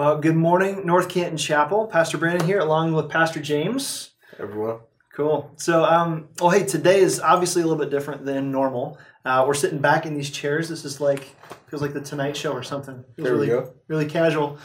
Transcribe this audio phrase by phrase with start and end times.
[0.00, 1.86] Well, good morning, North Canton Chapel.
[1.86, 4.12] Pastor Brandon here, along with Pastor James.
[4.38, 4.78] Everyone.
[5.12, 5.52] Cool.
[5.56, 8.96] So, um, oh, hey, today is obviously a little bit different than normal.
[9.26, 10.70] Uh, we're sitting back in these chairs.
[10.70, 11.36] This is like
[11.68, 13.04] feels like the Tonight Show or something.
[13.16, 13.74] There we really, go.
[13.88, 14.56] Really casual.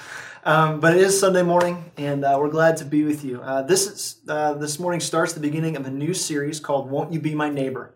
[0.46, 3.42] Um, but it is Sunday morning, and uh, we're glad to be with you.
[3.42, 7.12] Uh, this is uh, this morning starts the beginning of a new series called "Won't
[7.12, 7.94] You Be My Neighbor."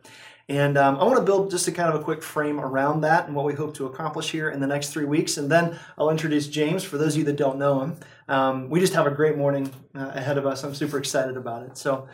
[0.50, 3.28] And um, I want to build just a kind of a quick frame around that
[3.28, 5.38] and what we hope to accomplish here in the next three weeks.
[5.38, 7.98] And then I'll introduce James for those of you that don't know him.
[8.28, 10.64] Um, we just have a great morning uh, ahead of us.
[10.64, 11.78] I'm super excited about it.
[11.78, 12.08] So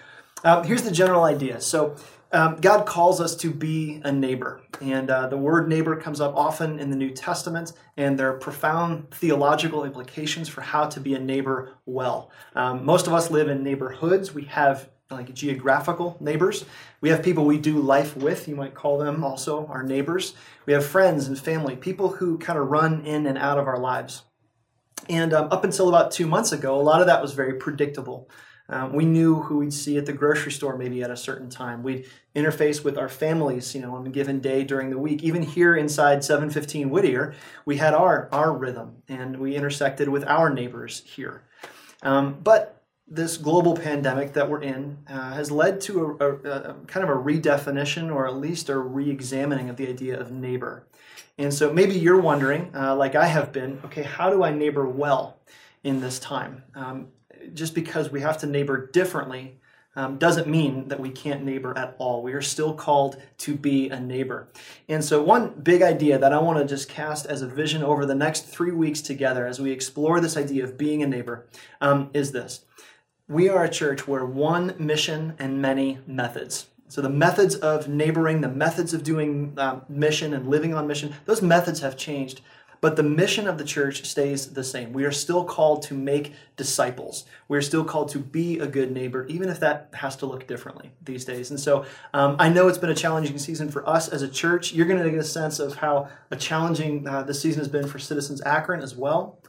[0.44, 1.62] uh, here's the general idea.
[1.62, 1.96] So
[2.34, 4.62] um, God calls us to be a neighbor.
[4.82, 8.38] And uh, the word neighbor comes up often in the New Testament, and there are
[8.38, 12.32] profound theological implications for how to be a neighbor well.
[12.54, 14.34] Um, most of us live in neighborhoods.
[14.34, 16.66] We have like geographical neighbors.
[17.02, 18.48] We have people we do life with.
[18.48, 20.34] You might call them also our neighbors.
[20.66, 23.80] We have friends and family, people who kind of run in and out of our
[23.80, 24.24] lives.
[25.10, 28.30] And um, up until about two months ago, a lot of that was very predictable.
[28.68, 31.84] Um, we knew who we'd see at the grocery store maybe at a certain time.
[31.84, 35.24] We'd interface with our families, you know, on a given day during the week.
[35.24, 37.36] Even here inside 715 Whittier,
[37.66, 41.44] we had our our rhythm, and we intersected with our neighbors here.
[42.02, 46.74] Um, but this global pandemic that we're in uh, has led to a, a, a
[46.88, 50.88] kind of a redefinition, or at least a re-examining of the idea of neighbor.
[51.38, 54.88] And so maybe you're wondering, uh, like I have been, okay, how do I neighbor
[54.88, 55.38] well
[55.84, 56.64] in this time?
[56.74, 57.10] Um,
[57.54, 59.60] just because we have to neighbor differently
[59.96, 62.22] um, doesn't mean that we can't neighbor at all.
[62.22, 64.50] We are still called to be a neighbor.
[64.90, 68.06] And so, one big idea that I want to just cast as a vision over
[68.06, 71.46] the next three weeks together as we explore this idea of being a neighbor
[71.80, 72.65] um, is this.
[73.28, 76.68] We are a church where one mission and many methods.
[76.90, 81.12] So, the methods of neighboring, the methods of doing um, mission and living on mission,
[81.26, 82.42] those methods have changed.
[82.82, 84.94] But the mission of the church stays the same.
[84.94, 87.26] We are still called to make disciples.
[87.48, 90.46] We are still called to be a good neighbor, even if that has to look
[90.46, 91.50] differently these days.
[91.50, 94.72] And so um, I know it's been a challenging season for us as a church.
[94.72, 97.88] You're going to get a sense of how a challenging uh, this season has been
[97.88, 99.40] for Citizens Akron as well.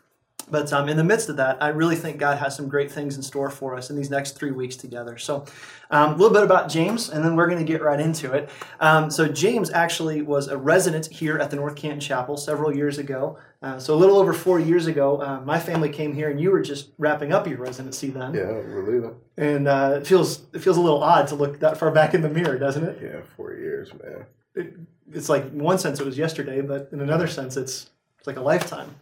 [0.49, 3.17] But um, in the midst of that, I really think God has some great things
[3.17, 5.19] in store for us in these next three weeks together.
[5.19, 5.45] So,
[5.91, 8.49] um, a little bit about James, and then we're going to get right into it.
[8.81, 12.99] Um, so, James actually was a resident here at the North Canton Chapel several years
[12.99, 13.39] ago.
[13.63, 16.51] Uh, so, a little over four years ago, uh, my family came here, and you
[16.51, 18.35] were just wrapping up your residency then.
[18.35, 19.15] Yeah, we're leaving.
[19.37, 22.23] And uh, it feels it feels a little odd to look that far back in
[22.23, 23.01] the mirror, doesn't it?
[23.03, 24.27] Yeah, four years, man.
[24.55, 24.75] it
[25.13, 28.37] it's like in one sense it was yesterday, but in another sense it's it's like
[28.37, 28.95] a lifetime.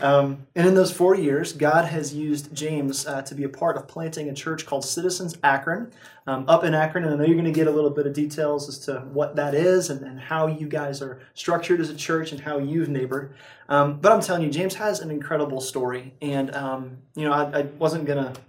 [0.00, 3.76] Um, and in those four years, God has used James uh, to be a part
[3.76, 5.92] of planting a church called Citizens Akron
[6.26, 7.04] um, up in Akron.
[7.04, 9.36] And I know you're going to get a little bit of details as to what
[9.36, 12.88] that is and, and how you guys are structured as a church and how you've
[12.88, 13.34] neighbored.
[13.68, 16.14] Um, but I'm telling you, James has an incredible story.
[16.22, 18.40] And, um, you know, I, I wasn't going to,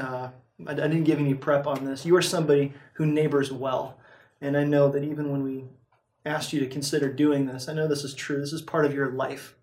[0.00, 0.30] uh,
[0.66, 2.06] I, I didn't give any prep on this.
[2.06, 3.98] You are somebody who neighbors well.
[4.40, 5.64] And I know that even when we
[6.24, 8.40] asked you to consider doing this, I know this is true.
[8.40, 9.54] This is part of your life.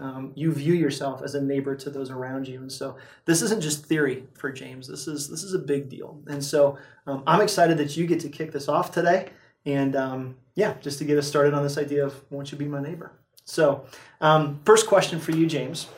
[0.00, 2.96] Um, you view yourself as a neighbor to those around you, and so
[3.26, 4.88] this isn't just theory for James.
[4.88, 8.20] This is this is a big deal, and so um, I'm excited that you get
[8.20, 9.28] to kick this off today,
[9.66, 12.66] and um, yeah, just to get us started on this idea of won't you be
[12.66, 13.12] my neighbor?
[13.44, 13.84] So,
[14.22, 15.88] um, first question for you, James,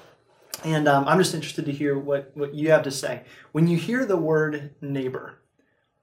[0.64, 3.76] and um, I'm just interested to hear what what you have to say when you
[3.76, 5.38] hear the word neighbor.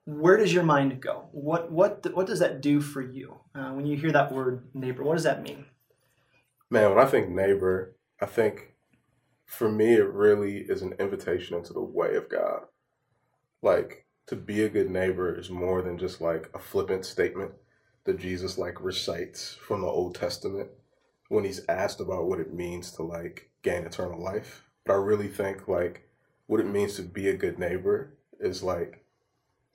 [0.06, 1.26] Where does your mind go?
[1.34, 5.04] What what what does that do for you uh, when you hear that word neighbor?
[5.04, 5.66] What does that mean?
[6.72, 8.76] Man, when I think neighbor, I think
[9.46, 12.64] for me it really is an invitation into the way of God.
[13.62, 17.54] Like to be a good neighbor is more than just like a flippant statement
[18.04, 20.70] that Jesus like recites from the Old Testament
[21.30, 24.64] when he's asked about what it means to like gain eternal life.
[24.86, 26.08] But I really think like
[26.46, 29.04] what it means to be a good neighbor is like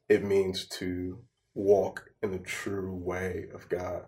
[0.08, 1.18] it means to
[1.54, 4.04] walk in the true way of God.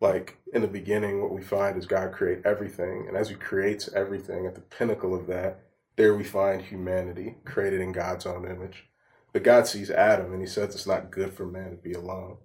[0.00, 3.88] Like in the beginning, what we find is God create everything, and as He creates
[3.94, 5.60] everything, at the pinnacle of that,
[5.96, 8.86] there we find humanity created in God's own image.
[9.32, 12.38] But God sees Adam, and He says it's not good for man to be alone.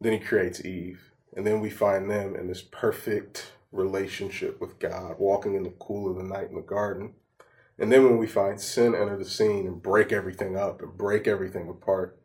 [0.00, 5.16] Then He creates Eve, and then we find them in this perfect relationship with God,
[5.18, 7.14] walking in the cool of the night in the garden.
[7.78, 11.26] And then when we find sin enter the scene and break everything up and break
[11.26, 12.19] everything apart,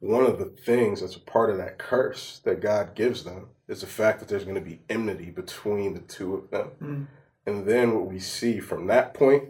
[0.00, 3.80] one of the things that's a part of that curse that God gives them is
[3.80, 6.70] the fact that there's going to be enmity between the two of them.
[6.82, 7.06] Mm.
[7.46, 9.44] And then what we see from that point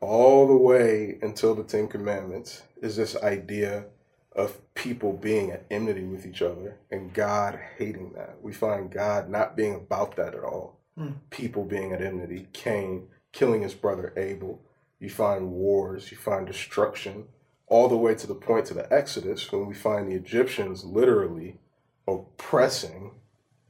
[0.00, 3.86] all the way until the Ten Commandments is this idea
[4.32, 8.36] of people being at enmity with each other and God hating that.
[8.40, 10.78] We find God not being about that at all.
[10.96, 11.14] Mm.
[11.30, 14.60] People being at enmity, Cain killing his brother Abel.
[15.00, 17.24] You find wars, you find destruction,
[17.68, 21.58] all the way to the point to the Exodus when we find the Egyptians literally
[22.06, 23.12] oppressing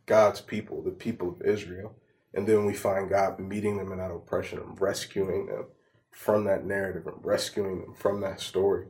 [0.06, 1.96] God's people, the people of Israel.
[2.32, 5.66] And then we find God meeting them in that oppression and rescuing them
[6.10, 8.86] from that narrative and rescuing them from that story.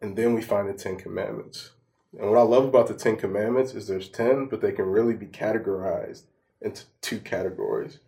[0.00, 1.72] And then we find the Ten Commandments.
[2.18, 5.14] And what I love about the Ten Commandments is there's 10, but they can really
[5.14, 6.22] be categorized
[6.60, 7.98] into two categories.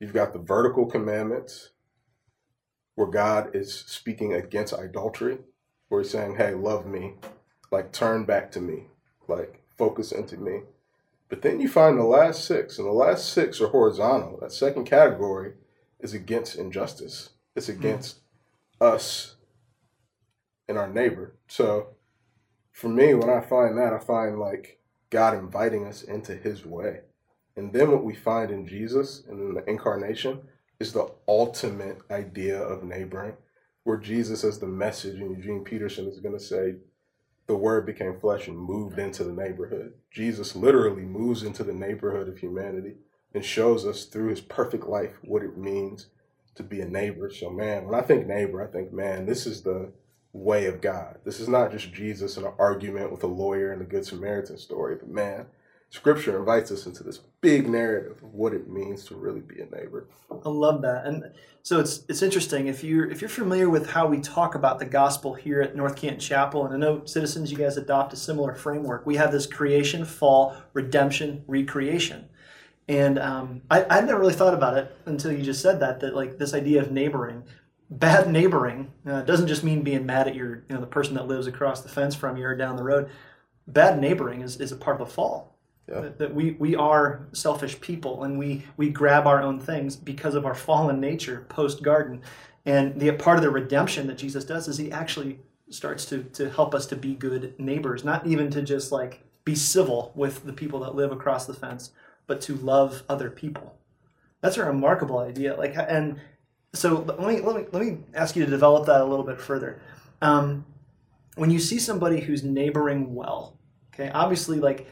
[0.00, 1.70] You've got the vertical commandments,
[2.94, 5.38] where God is speaking against idolatry,
[5.88, 7.14] where he's saying, hey, love me,
[7.70, 8.84] like turn back to me,
[9.26, 10.60] like focus into me.
[11.28, 14.38] But then you find the last six, and the last six are horizontal.
[14.40, 15.52] That second category
[16.00, 17.30] is against injustice.
[17.54, 17.72] It's hmm.
[17.72, 18.18] against
[18.80, 18.86] mm.
[18.94, 19.36] us
[20.68, 21.34] and our neighbor.
[21.48, 21.88] So
[22.72, 24.78] for me, when I find that, I find like
[25.10, 27.00] God inviting us into his way.
[27.56, 30.40] And then what we find in Jesus and in the incarnation
[30.78, 33.32] is the ultimate idea of neighboring,
[33.88, 36.74] where Jesus as the message, and Eugene Peterson is going to say,
[37.46, 39.94] the word became flesh and moved into the neighborhood.
[40.10, 42.96] Jesus literally moves into the neighborhood of humanity
[43.32, 46.08] and shows us through his perfect life what it means
[46.54, 47.30] to be a neighbor.
[47.30, 49.90] So, man, when I think neighbor, I think, man, this is the
[50.34, 51.20] way of God.
[51.24, 54.58] This is not just Jesus in an argument with a lawyer and the Good Samaritan
[54.58, 55.46] story, but man,
[55.90, 59.66] Scripture invites us into this big narrative of what it means to really be a
[59.74, 60.06] neighbor.
[60.44, 61.32] I love that, and
[61.62, 62.66] so it's it's interesting.
[62.66, 65.96] If you're if you're familiar with how we talk about the gospel here at North
[65.96, 69.06] Canton Chapel, and I know citizens, you guys adopt a similar framework.
[69.06, 72.28] We have this creation, fall, redemption, recreation,
[72.86, 76.14] and um, I I'd never really thought about it until you just said that that
[76.14, 77.44] like this idea of neighboring
[77.90, 81.26] bad neighboring uh, doesn't just mean being mad at your you know the person that
[81.26, 83.08] lives across the fence from you or down the road.
[83.66, 85.57] Bad neighboring is, is a part of the fall
[85.88, 86.00] yeah.
[86.00, 90.34] that, that, we we are selfish people and we we grab our own things because
[90.34, 92.20] of our fallen nature post garden
[92.66, 95.38] and the part of the redemption that jesus does is he actually
[95.70, 99.54] starts to to help us to be good neighbors not even to just like be
[99.54, 101.90] civil with the people that live across the fence
[102.26, 103.74] but to love other people
[104.40, 106.18] that's a remarkable idea like and
[106.74, 109.40] so let me, let me let me ask you to develop that a little bit
[109.40, 109.80] further.
[110.20, 110.66] Um,
[111.36, 113.56] when you see somebody who's neighboring well,
[113.94, 114.86] okay, obviously like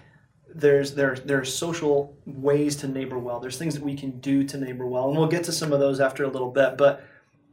[0.57, 3.41] there's there there are social ways to neighbor well.
[3.41, 5.81] There's things that we can do to neighbor well, and we'll get to some of
[5.81, 6.79] those after a little bit.
[6.79, 7.05] But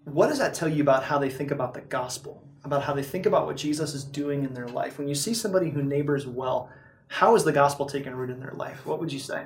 [0.05, 2.47] what does that tell you about how they think about the gospel?
[2.63, 4.97] About how they think about what Jesus is doing in their life?
[4.97, 6.69] When you see somebody who neighbors well,
[7.07, 8.85] how is the gospel taking root in their life?
[8.85, 9.45] What would you say?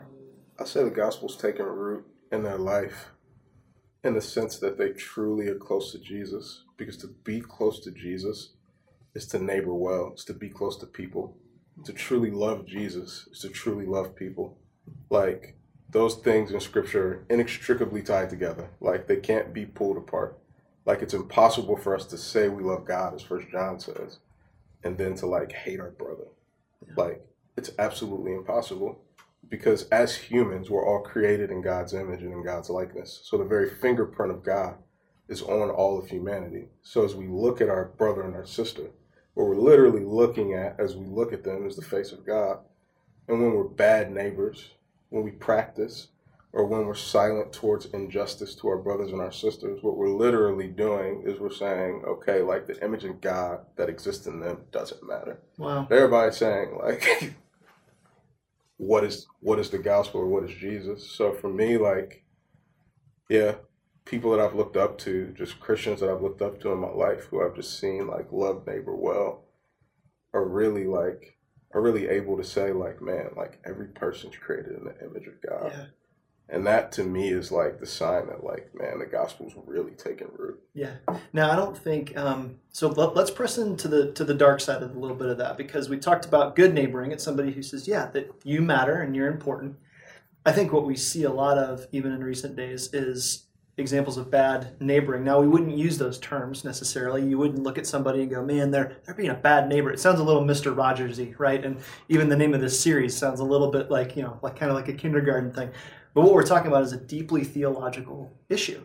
[0.59, 3.12] I say the gospel's taking root in their life
[4.04, 6.63] in the sense that they truly are close to Jesus.
[6.77, 8.54] Because to be close to Jesus
[9.15, 11.36] is to neighbor well, it's to be close to people.
[11.86, 14.58] To truly love Jesus is to truly love people.
[15.10, 15.56] Like
[15.90, 18.70] those things in scripture are inextricably tied together.
[18.82, 20.38] Like they can't be pulled apart.
[20.86, 24.19] Like it's impossible for us to say we love God, as First John says,
[24.84, 26.28] and then to like hate our brother.
[26.96, 29.02] Like it's absolutely impossible
[29.50, 33.22] because as humans, we're all created in God's image and in God's likeness.
[33.24, 34.76] So the very fingerprint of God
[35.30, 36.69] is on all of humanity.
[36.81, 38.92] So as we look at our brother and our sister,
[39.38, 42.58] what we're literally looking at as we look at them is the face of God.
[43.28, 44.72] And when we're bad neighbors,
[45.10, 46.08] when we practice,
[46.54, 50.68] or when we're silent towards injustice to our brothers and our sisters, what we're literally
[50.68, 55.08] doing is we're saying, okay, like the image of God that exists in them doesn't
[55.08, 55.38] matter.
[55.60, 55.88] Wow.
[55.92, 57.36] Everybody's saying, like,
[58.78, 61.12] what is what is the gospel or what is Jesus.
[61.12, 62.24] So for me, like,
[63.30, 63.54] yeah,
[64.09, 66.90] people that I've looked up to, just Christians that I've looked up to in my
[66.90, 69.44] life, who I've just seen like love neighbor well,
[70.33, 71.37] are really like
[71.73, 75.42] are really able to say like, man, like every person's created in the image of
[75.42, 75.71] God.
[75.76, 75.85] Yeah.
[76.49, 80.30] And that to me is like the sign that like man the gospel's really taking
[80.37, 80.57] root.
[80.73, 80.94] Yeah.
[81.33, 84.81] Now i don't think um, so let, us press into the to the dark side
[84.81, 87.61] of a little bit of that because we talked about good neighboring it's somebody who
[87.61, 89.76] says yeah that you matter and you're important.
[90.45, 93.46] I think what we see a lot of even in recent days is
[93.78, 97.86] examples of bad neighboring now we wouldn't use those terms necessarily you wouldn't look at
[97.86, 100.76] somebody and go man they're they're being a bad neighbor it sounds a little mr
[100.76, 101.78] rogersy right and
[102.10, 104.72] even the name of this series sounds a little bit like you know like kind
[104.72, 105.69] of like a kindergarten thing
[106.18, 108.81] But what we're talking about is a deeply theological issue.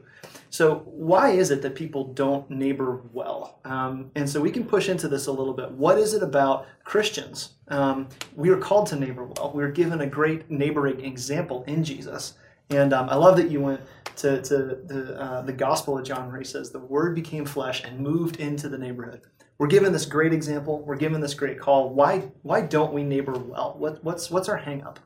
[0.51, 3.59] So, why is it that people don't neighbor well?
[3.65, 5.71] Um, and so we can push into this a little bit.
[5.71, 7.55] What is it about Christians?
[7.69, 9.51] Um, we are called to neighbor well.
[9.55, 12.35] We are given a great neighboring example in Jesus.
[12.73, 13.81] And um, I love that you went
[14.17, 17.85] to, to the, uh, the Gospel of John where he says, The Word became flesh
[17.85, 19.23] and moved into the neighborhood.
[19.59, 20.83] We're given this great example.
[20.83, 21.91] We're given this great call.
[21.91, 23.75] Why, why don't we neighbor well?
[23.79, 24.99] What, what's, what's our hang up?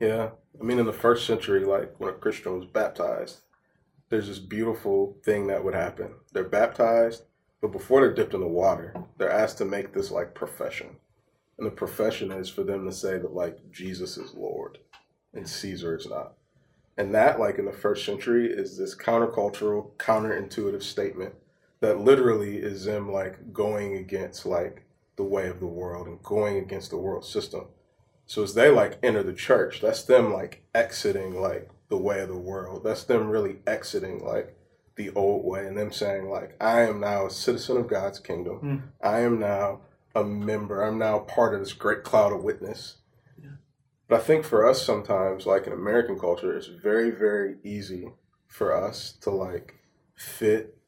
[0.00, 0.30] Yeah.
[0.60, 3.40] I mean, in the first century, like when a Christian was baptized,
[4.08, 6.14] there's this beautiful thing that would happen.
[6.32, 7.24] They're baptized,
[7.60, 10.96] but before they're dipped in the water, they're asked to make this like profession.
[11.58, 14.78] And the profession is for them to say that like Jesus is Lord
[15.34, 16.34] and Caesar is not.
[16.96, 21.34] And that, like in the first century, is this countercultural, counterintuitive statement
[21.80, 24.84] that literally is them like going against like
[25.16, 27.66] the way of the world and going against the world system.
[28.26, 32.28] So as they like enter the church, that's them like exiting like the way of
[32.28, 32.82] the world.
[32.84, 34.56] That's them really exiting like
[34.96, 38.60] the old way and them saying like I am now a citizen of God's kingdom.
[38.62, 38.82] Mm.
[39.06, 39.80] I am now
[40.14, 40.82] a member.
[40.82, 42.96] I'm now part of this great cloud of witness.
[44.08, 48.08] But I think for us sometimes like in American culture it's very very easy
[48.46, 49.74] for us to like
[50.14, 50.78] fit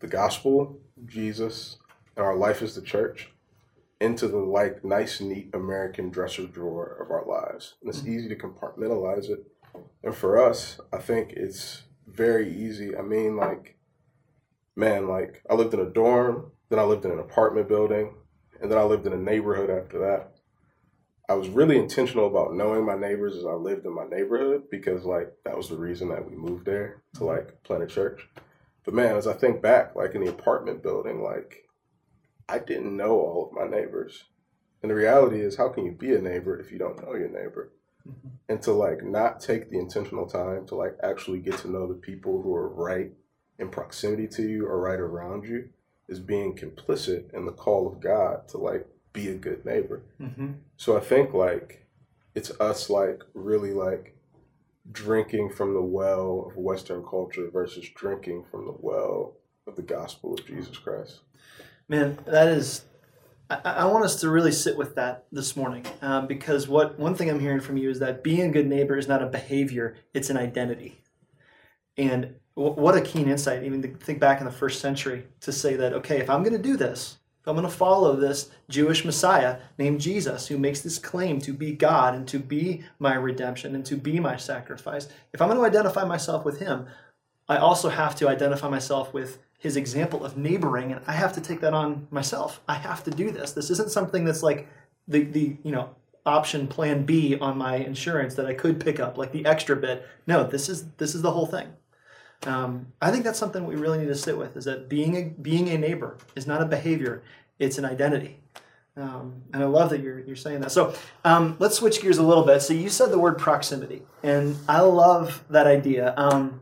[0.00, 1.78] the gospel, Jesus,
[2.16, 3.30] and our life as the church
[4.00, 7.74] into the like nice neat American dresser drawer of our lives.
[7.80, 9.46] And it's easy to compartmentalize it
[10.02, 12.96] and for us, I think it's very easy.
[12.96, 13.76] I mean, like,
[14.76, 18.14] man, like, I lived in a dorm, then I lived in an apartment building,
[18.60, 20.33] and then I lived in a neighborhood after that.
[21.28, 25.04] I was really intentional about knowing my neighbors as I lived in my neighborhood because,
[25.04, 27.26] like, that was the reason that we moved there to, mm-hmm.
[27.26, 28.28] like, plant a church.
[28.84, 31.66] But man, as I think back, like, in the apartment building, like,
[32.48, 34.24] I didn't know all of my neighbors.
[34.82, 37.30] And the reality is, how can you be a neighbor if you don't know your
[37.30, 37.72] neighbor?
[38.06, 38.28] Mm-hmm.
[38.50, 41.94] and to like not take the intentional time to like actually get to know the
[41.94, 43.12] people who are right
[43.58, 45.70] in proximity to you or right around you
[46.06, 50.02] is being complicit in the call of God to like be a good neighbor.
[50.20, 50.52] Mm-hmm.
[50.76, 51.86] So I think like
[52.34, 54.14] it's us like really like
[54.92, 60.34] drinking from the well of Western culture versus drinking from the well of the gospel
[60.34, 61.20] of Jesus Christ.
[61.88, 62.84] Man, that is.
[63.48, 67.14] I, I want us to really sit with that this morning um, because what one
[67.14, 69.96] thing I'm hearing from you is that being a good neighbor is not a behavior;
[70.12, 71.00] it's an identity.
[71.96, 75.52] And w- what a keen insight, even to think back in the first century, to
[75.52, 78.50] say that okay, if I'm going to do this, if I'm going to follow this
[78.70, 83.12] Jewish Messiah named Jesus, who makes this claim to be God and to be my
[83.16, 86.86] redemption and to be my sacrifice, if I'm going to identify myself with Him,
[87.46, 91.40] I also have to identify myself with his example of neighboring and i have to
[91.40, 92.60] take that on myself.
[92.68, 93.52] I have to do this.
[93.52, 94.68] This isn't something that's like
[95.08, 95.88] the the you know
[96.26, 100.06] option plan b on my insurance that i could pick up like the extra bit.
[100.26, 101.68] No this is this is the whole thing
[102.46, 105.22] um, i think that's something we really need to sit with is that being a
[105.40, 107.22] being a neighbor is not a behavior
[107.58, 108.40] it's an identity.
[108.96, 110.70] Um, and i love that you're, you're saying that.
[110.70, 112.62] So um, let's switch gears a little bit.
[112.62, 116.14] So you said the word proximity and i love that idea.
[116.16, 116.60] Um,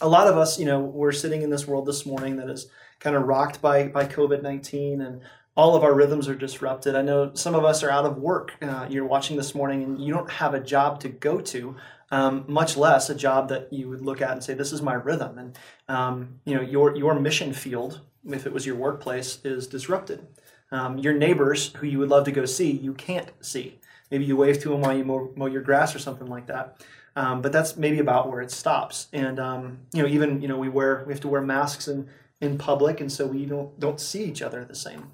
[0.00, 2.68] a lot of us, you know, we're sitting in this world this morning that is
[2.98, 5.22] kind of rocked by by COVID nineteen, and
[5.56, 6.94] all of our rhythms are disrupted.
[6.94, 8.54] I know some of us are out of work.
[8.60, 11.74] Uh, you're watching this morning, and you don't have a job to go to,
[12.10, 14.94] um, much less a job that you would look at and say, "This is my
[14.94, 15.58] rhythm." And
[15.88, 20.26] um, you know, your your mission field, if it was your workplace, is disrupted.
[20.70, 23.78] Um, your neighbors, who you would love to go see, you can't see.
[24.10, 26.84] Maybe you wave to them while you mow, mow your grass or something like that.
[27.16, 29.08] Um, but that's maybe about where it stops.
[29.12, 32.08] And um, you know, even you know, we wear we have to wear masks in
[32.40, 35.12] in public, and so we don't don't see each other the same.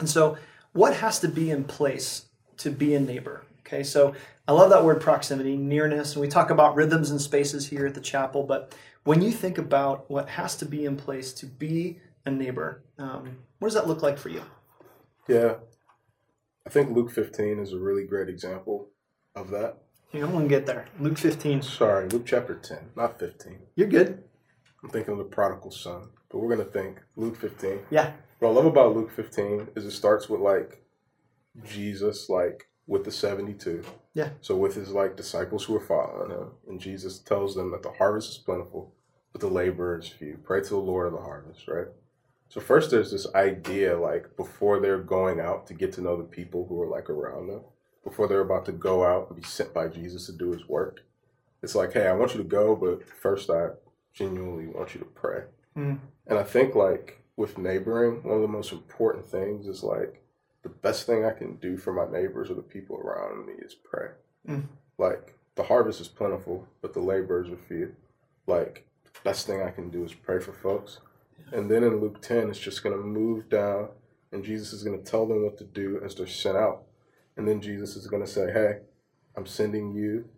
[0.00, 0.36] And so,
[0.72, 2.26] what has to be in place
[2.58, 3.44] to be a neighbor?
[3.60, 4.14] Okay, so
[4.48, 7.94] I love that word proximity, nearness, and we talk about rhythms and spaces here at
[7.94, 8.42] the chapel.
[8.42, 12.82] But when you think about what has to be in place to be a neighbor,
[12.98, 14.42] um, what does that look like for you?
[15.28, 15.54] Yeah.
[16.66, 18.88] I think Luke 15 is a really great example
[19.36, 19.76] of that.
[20.12, 20.86] Yeah, I'm gonna get there.
[20.98, 21.62] Luke 15.
[21.62, 23.58] Sorry, Luke chapter 10, not 15.
[23.76, 24.24] You're good.
[24.82, 27.80] I'm thinking of the prodigal son, but we're going to think Luke 15.
[27.90, 28.12] Yeah.
[28.40, 30.82] What I love about Luke 15 is it starts with like
[31.62, 33.84] Jesus, like with the 72.
[34.14, 34.30] Yeah.
[34.40, 37.92] So with his like disciples who are following him, and Jesus tells them that the
[37.92, 38.94] harvest is plentiful,
[39.32, 40.38] but the laborers few.
[40.42, 41.88] Pray to the Lord of the harvest, right?
[42.48, 46.24] So first there's this idea like before they're going out to get to know the
[46.24, 47.60] people who are like around them,
[48.04, 51.04] before they're about to go out and be sent by Jesus to do his work.
[51.62, 53.68] It's like, hey, I want you to go, but first I
[54.14, 55.42] genuinely want you to pray.
[55.76, 55.98] Mm.
[56.26, 60.22] And I think like with neighboring, one of the most important things is like
[60.62, 63.74] the best thing I can do for my neighbors or the people around me is
[63.74, 64.08] pray.
[64.46, 64.64] Mm.
[64.98, 67.94] Like the harvest is plentiful, but the laborers are few.
[68.46, 70.98] Like, the best thing I can do is pray for folks.
[71.52, 73.88] And then in Luke 10, it's just going to move down,
[74.32, 76.84] and Jesus is going to tell them what to do as they're sent out.
[77.36, 78.78] And then Jesus is going to say, Hey,
[79.36, 80.28] I'm sending you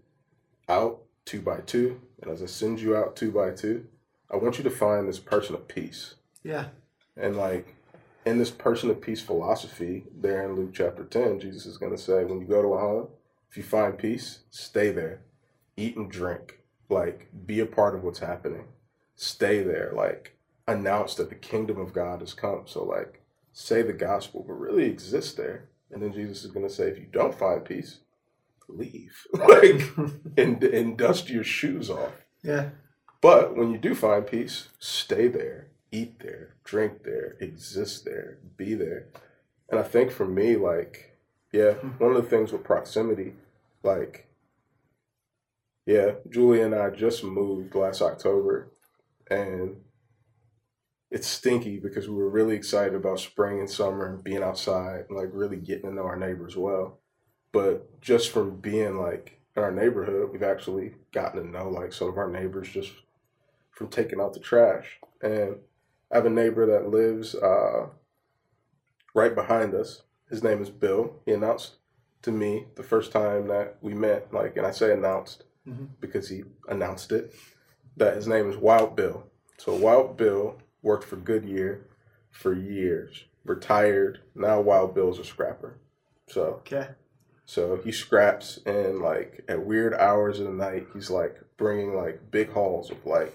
[0.68, 2.00] out two by two.
[2.20, 3.86] And as I send you out two by two,
[4.30, 6.14] I want you to find this person of peace.
[6.42, 6.66] Yeah.
[7.16, 7.74] And like
[8.24, 11.98] in this person of peace philosophy, there in Luke chapter 10, Jesus is going to
[11.98, 13.08] say, when you go to a home,
[13.50, 15.20] if you find peace, stay there,
[15.76, 18.64] eat and drink, like be a part of what's happening,
[19.14, 22.62] stay there, like announce that the kingdom of God has come.
[22.66, 25.68] So, like, say the gospel, but really exist there.
[25.90, 27.98] And then Jesus is going to say, if you don't find peace,
[28.68, 29.82] leave, like,
[30.38, 32.12] and, and dust your shoes off.
[32.42, 32.70] Yeah.
[33.20, 38.74] But when you do find peace, stay there, eat there, drink there, exist there, be
[38.74, 39.06] there.
[39.70, 41.18] And I think for me, like,
[41.52, 41.88] yeah, hmm.
[42.02, 43.34] one of the things with proximity,
[43.82, 44.28] like,
[45.86, 48.72] yeah, Julie and I just moved last October
[49.30, 49.76] and
[51.10, 55.18] it's stinky because we were really excited about spring and summer and being outside and
[55.18, 57.00] like really getting to know our neighbors well.
[57.52, 62.08] But just from being like in our neighborhood, we've actually gotten to know like some
[62.08, 62.92] of our neighbors just
[63.72, 64.98] from taking out the trash.
[65.20, 65.56] And
[66.12, 67.86] I have a neighbor that lives uh,
[69.14, 70.02] right behind us.
[70.28, 71.16] His name is Bill.
[71.24, 71.76] He announced
[72.22, 75.88] to me the first time that we met, like, and I say announced Mhm.
[76.00, 77.34] because he announced it,
[77.96, 79.24] that his name is Wild Bill.
[79.58, 81.86] So Wild Bill worked for Goodyear
[82.30, 84.20] for years, retired.
[84.34, 85.74] Now Wild Bill's a scrapper.
[86.28, 86.88] So Okay.
[87.44, 92.30] so he scraps and like at weird hours of the night, he's like bringing like
[92.30, 93.32] big hauls of like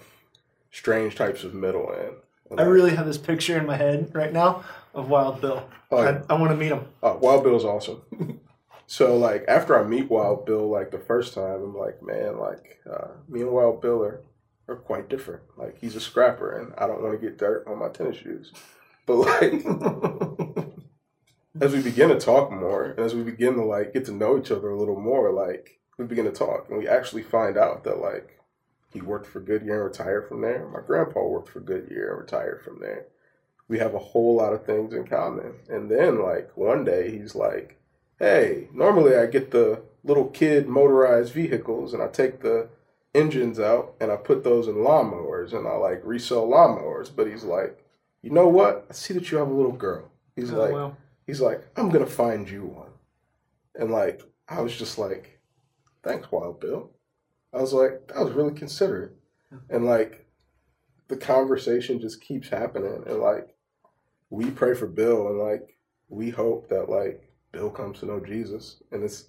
[0.70, 2.14] strange types of metal in.
[2.56, 4.64] I really have this picture in my head right now
[4.94, 5.68] of Wild Bill.
[5.90, 6.22] Oh, yeah.
[6.28, 6.86] I, I want to meet him.
[7.02, 8.40] Uh, Wild Bill's awesome.
[8.86, 12.80] so like after I meet Wild Bill like the first time, I'm like, man, like
[12.90, 14.22] uh, me and Wild Bill are,
[14.68, 15.42] are quite different.
[15.56, 18.52] Like he's a scrapper, and I don't want to get dirt on my tennis shoes.
[19.06, 19.64] But like
[21.60, 24.38] as we begin to talk more, and as we begin to like get to know
[24.38, 27.84] each other a little more, like we begin to talk, and we actually find out
[27.84, 28.37] that like
[28.92, 30.66] he worked for Goodyear and retired from there.
[30.68, 33.06] My grandpa worked for Goodyear and retired from there.
[33.68, 35.54] We have a whole lot of things in common.
[35.68, 37.76] And then like one day he's like,
[38.18, 42.68] "Hey, normally I get the little kid motorized vehicles and I take the
[43.14, 47.44] engines out and I put those in lawnmowers and I like resell lawnmowers." But he's
[47.44, 47.78] like,
[48.22, 48.86] "You know what?
[48.88, 50.96] I see that you have a little girl." He's Oh, like, wow.
[51.26, 52.92] he's like, I'm gonna find you one.
[53.74, 55.40] And like, I was just like,
[56.02, 56.90] thanks, Wild Bill.
[57.52, 59.12] I was like, that was really considerate.
[59.70, 60.26] And like,
[61.08, 63.02] the conversation just keeps happening.
[63.06, 63.54] And like,
[64.30, 65.76] we pray for Bill and like,
[66.08, 68.82] we hope that like Bill comes to know Jesus.
[68.92, 69.26] And it's,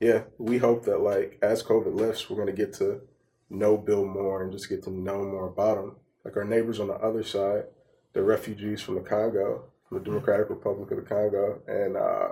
[0.00, 3.02] yeah, we hope that like, as COVID lifts, we're gonna get to
[3.50, 5.96] know Bill more and just get to know more about him.
[6.24, 7.64] Like, our neighbors on the other side,
[8.12, 12.28] they're refugees from the Congo from the Democratic Republic of the Congo, and uh,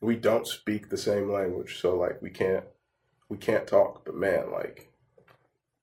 [0.00, 2.64] we don't speak the same language, so like we can't
[3.28, 4.04] we can't talk.
[4.04, 4.92] But man, like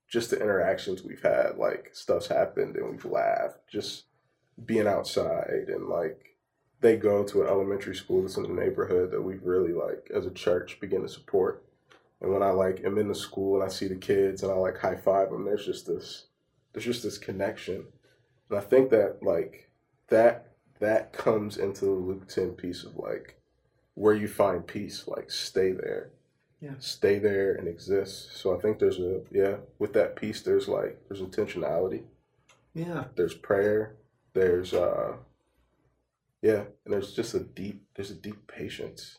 [0.08, 4.04] just the interactions we've had, like stuff's happened and we've laughed, just
[4.64, 6.36] being outside and like
[6.80, 10.26] they go to an elementary school that's in the neighborhood that we've really like as
[10.26, 11.64] a church begin to support.
[12.20, 14.54] And when I like am in the school and I see the kids and I
[14.54, 16.26] like high five them, there's just this
[16.72, 17.86] there's just this connection.
[18.50, 19.70] And I think that like
[20.08, 23.40] that that comes into the Luke 10 piece of like
[23.94, 26.10] where you find peace, like stay there.
[26.64, 26.76] Yeah.
[26.78, 28.38] Stay there and exist.
[28.38, 32.04] So I think there's a yeah, with that peace there's like there's intentionality,
[32.72, 33.04] Yeah.
[33.16, 33.96] there's prayer,
[34.32, 35.16] there's uh
[36.40, 39.18] yeah, and there's just a deep there's a deep patience.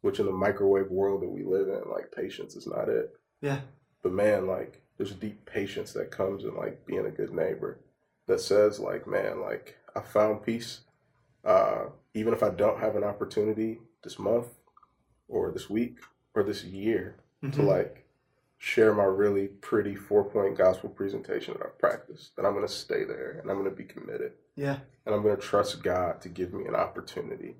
[0.00, 3.14] Which in the microwave world that we live in, like patience is not it.
[3.40, 3.60] Yeah.
[4.02, 7.78] But man, like there's a deep patience that comes in like being a good neighbor
[8.26, 10.80] that says like, man, like I found peace.
[11.44, 14.48] Uh, even if I don't have an opportunity this month
[15.28, 15.98] or this week
[16.36, 17.66] or this year to Mhm.
[17.66, 18.04] like
[18.58, 23.04] share my really pretty four point gospel presentation that I've practiced, then I'm gonna stay
[23.04, 24.32] there and I'm gonna be committed.
[24.54, 24.78] Yeah.
[25.04, 27.56] And I'm gonna trust God to give me an opportunity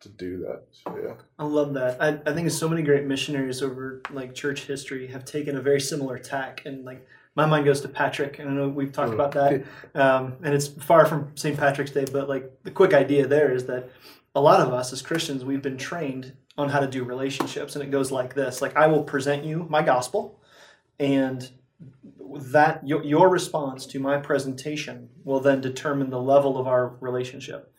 [0.00, 0.64] to do that.
[0.70, 1.14] So yeah.
[1.38, 2.00] I love that.
[2.00, 5.80] I, I think so many great missionaries over like church history have taken a very
[5.80, 9.14] similar tack, and like my mind goes to Patrick, and I know we've talked Mm.
[9.14, 9.64] about that,
[9.94, 11.56] um, and it's far from St.
[11.58, 13.90] Patrick's Day, but like the quick idea there is that
[14.34, 17.82] a lot of us as Christians we've been trained on how to do relationships, and
[17.82, 20.38] it goes like this: like I will present you my gospel,
[20.98, 21.48] and
[22.34, 27.72] that your, your response to my presentation will then determine the level of our relationship,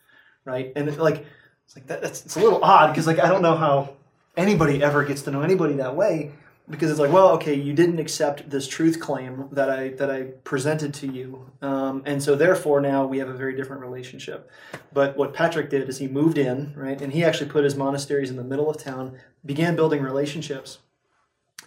[0.44, 0.72] right?
[0.74, 1.26] And it, like
[1.66, 3.94] it's like that, that's it's a little odd because like I don't know how
[4.36, 6.32] anybody ever gets to know anybody that way.
[6.70, 10.22] Because it's like, well, okay, you didn't accept this truth claim that I that I
[10.44, 14.50] presented to you, um, and so therefore now we have a very different relationship.
[14.92, 18.30] But what Patrick did is he moved in, right, and he actually put his monasteries
[18.30, 20.78] in the middle of town, began building relationships,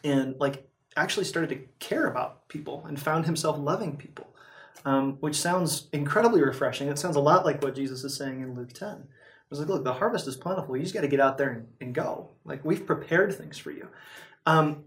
[0.03, 4.27] and like actually started to care about people and found himself loving people,
[4.85, 6.87] um, which sounds incredibly refreshing.
[6.87, 8.97] It sounds a lot like what Jesus is saying in Luke ten.
[8.97, 10.75] It was like, look, the harvest is plentiful.
[10.77, 12.29] You just got to get out there and, and go.
[12.45, 13.87] Like we've prepared things for you.
[14.45, 14.85] Um,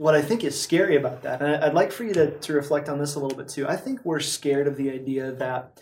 [0.00, 2.88] what I think is scary about that, and I'd like for you to, to reflect
[2.88, 3.68] on this a little bit too.
[3.68, 5.78] I think we're scared of the idea that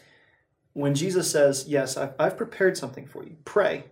[0.73, 3.85] when Jesus says, Yes, I've, I've prepared something for you, pray.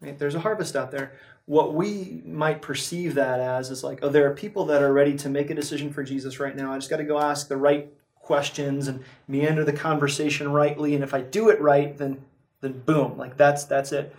[0.00, 0.18] Right?
[0.18, 1.12] There's a harvest out there.
[1.44, 5.16] What we might perceive that as is like, oh, there are people that are ready
[5.18, 6.72] to make a decision for Jesus right now.
[6.72, 10.96] I just got to go ask the right questions and meander the conversation rightly.
[10.96, 12.24] And if I do it right, then
[12.62, 14.12] then boom, like that's that's it.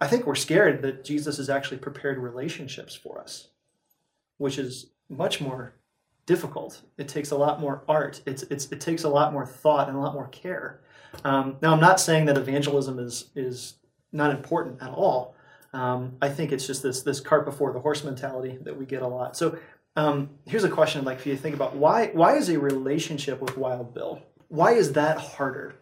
[0.00, 3.48] I think we're scared that Jesus has actually prepared relationships for us,
[4.38, 5.74] which is much more
[6.26, 6.82] difficult.
[6.96, 8.22] It takes a lot more art.
[8.26, 10.80] It's, it's, it takes a lot more thought and a lot more care.
[11.24, 13.74] Um, now, I'm not saying that evangelism is, is
[14.12, 15.36] not important at all.
[15.72, 19.02] Um, I think it's just this, this cart before the horse mentality that we get
[19.02, 19.36] a lot.
[19.36, 19.58] So
[19.96, 21.76] um, here's a question I'd like for you to think about.
[21.76, 25.74] Why, why is a relationship with Wild Bill, why is that harder?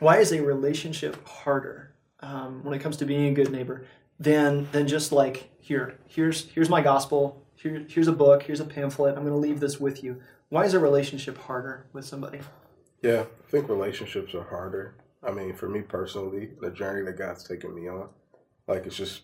[0.00, 3.86] Why is a relationship harder um, when it comes to being a good neighbor
[4.18, 8.64] than, than just like, here, here's, here's my gospel, here, here's a book, here's a
[8.64, 10.20] pamphlet, I'm going to leave this with you.
[10.48, 12.40] Why is a relationship harder with somebody?
[13.02, 14.96] Yeah, I think relationships are harder.
[15.22, 18.08] I mean, for me personally, the journey that God's taken me on,
[18.66, 19.22] like it's just,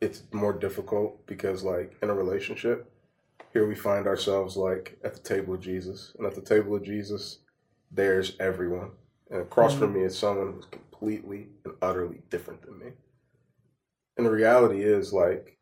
[0.00, 2.90] it's more difficult because, like, in a relationship,
[3.52, 6.14] here we find ourselves like at the table of Jesus.
[6.18, 7.38] And at the table of Jesus,
[7.90, 8.90] there's everyone.
[9.30, 9.80] And across mm-hmm.
[9.80, 12.92] from me is someone who's completely and utterly different than me.
[14.16, 15.58] And the reality is, like,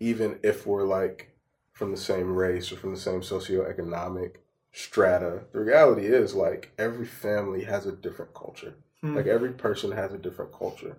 [0.00, 1.33] even if we're like
[1.74, 4.36] from the same race or from the same socioeconomic
[4.72, 5.42] strata.
[5.52, 8.74] The reality is like every family has a different culture.
[9.02, 9.16] Hmm.
[9.16, 10.96] Like every person has a different culture,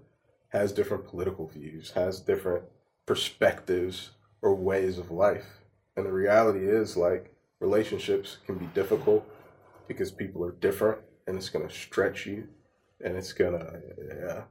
[0.49, 2.65] has different political views, has different
[3.05, 4.11] perspectives
[4.41, 5.61] or ways of life.
[5.95, 9.27] And the reality is like relationships can be difficult
[9.88, 12.47] because people are different and it's going to stretch you
[13.03, 13.81] and it's going to
[14.19, 14.41] yeah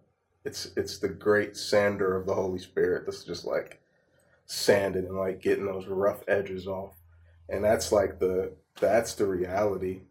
[0.44, 3.80] it's it's the great sander of the holy spirit that's just like
[4.46, 6.94] sanding and like getting those rough edges off.
[7.48, 10.02] And that's like the that's the reality.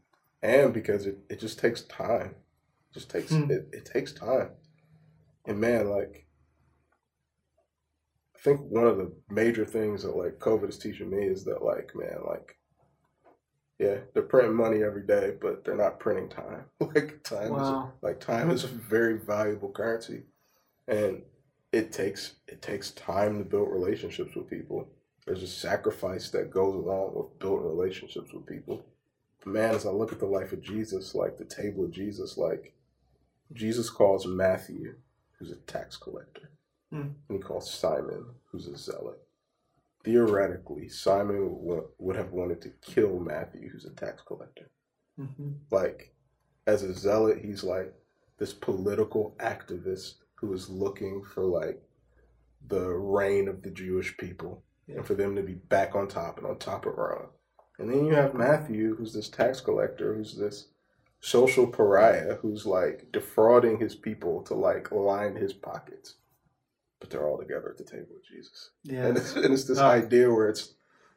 [0.41, 2.36] And because it, it just takes time.
[2.91, 3.50] It just takes mm.
[3.50, 4.50] it, it takes time.
[5.46, 6.28] And man, like
[8.36, 11.63] I think one of the major things that like COVID is teaching me is that
[11.63, 12.58] like, man, like
[13.80, 16.65] yeah, they're printing money every day, but they're not printing time.
[16.80, 17.86] like time wow.
[17.86, 20.24] is like time is a very valuable currency.
[20.88, 21.24] And
[21.73, 24.88] it takes it takes time to build relationships with people.
[25.25, 28.86] There's a sacrifice that goes along with building relationships with people.
[29.45, 32.73] Man, as I look at the life of Jesus, like the table of Jesus, like
[33.51, 34.95] Jesus calls Matthew,
[35.38, 36.51] who's a tax collector,
[36.93, 37.01] mm.
[37.01, 39.19] and he calls Simon, who's a zealot.
[40.03, 44.69] Theoretically, Simon would, would have wanted to kill Matthew, who's a tax collector.
[45.19, 45.51] Mm-hmm.
[45.71, 46.13] Like,
[46.67, 47.93] as a zealot, he's like
[48.38, 51.82] this political activist who is looking for like
[52.67, 54.97] the reign of the Jewish people yeah.
[54.97, 57.27] and for them to be back on top and on top of Rome.
[57.79, 60.67] And then you have Matthew, who's this tax collector, who's this
[61.21, 66.15] social pariah, who's like defrauding his people to like line his pockets.
[66.99, 68.71] But they're all together at the table with Jesus.
[68.84, 69.08] Yeah.
[69.08, 69.88] And it's, and it's this oh.
[69.88, 70.73] idea where it's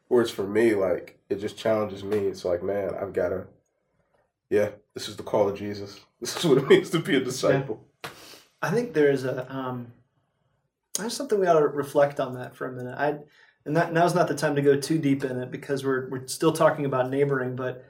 [0.06, 2.18] where it's for me, like it just challenges me.
[2.18, 3.48] It's like, man, I've gotta
[4.50, 6.00] yeah, this is the call of Jesus.
[6.18, 7.84] This is what it means to be a disciple.
[8.66, 9.92] I think there's a um,
[10.98, 12.96] there's something we ought to reflect on that for a minute.
[12.98, 13.18] I
[13.64, 16.26] and that now's not the time to go too deep in it because we're we're
[16.26, 17.84] still talking about neighboring, but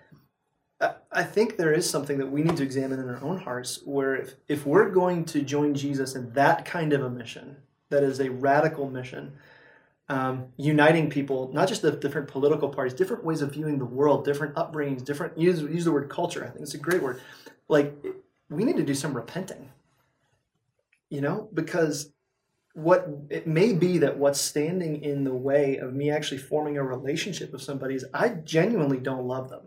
[0.81, 3.81] I, I think there is something that we need to examine in our own hearts.
[3.87, 7.57] Where if if we're going to join Jesus in that kind of a mission,
[7.89, 9.33] that is a radical mission,
[10.11, 14.27] um, uniting people, not just the different political parties, different ways of viewing the world,
[14.27, 16.45] different upbringings, different use use the word culture.
[16.45, 17.23] I think it's a great word.
[17.67, 17.97] Like
[18.51, 19.71] we need to do some repenting
[21.11, 22.13] you know, because
[22.75, 26.83] what it may be that what's standing in the way of me actually forming a
[26.83, 29.63] relationship with somebody is I genuinely don't love them.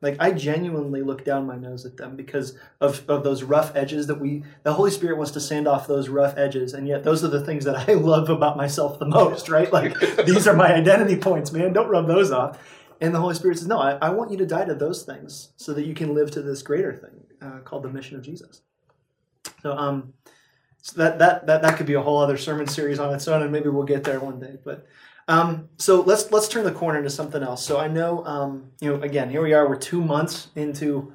[0.00, 4.06] Like I genuinely look down my nose at them because of, of those rough edges
[4.06, 7.22] that we the Holy Spirit wants to sand off those rough edges, and yet those
[7.22, 9.70] are the things that I love about myself the most, right?
[9.80, 11.74] Like these are my identity points, man.
[11.74, 12.58] Don't rub those off.
[13.02, 15.52] And the Holy Spirit says, No, I, I want you to die to those things
[15.56, 18.62] so that you can live to this greater thing uh, called the mission of Jesus.
[19.62, 20.14] So um
[20.82, 23.42] so that, that that that could be a whole other sermon series on its own,
[23.42, 24.56] and maybe we'll get there one day.
[24.64, 24.86] But
[25.28, 27.64] Um, so let's let's turn the corner into something else.
[27.64, 29.68] So I know, um, you know, again, here we are.
[29.68, 31.12] We're two months into